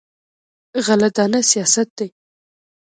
[0.85, 2.07] غله دانه سیاست دی.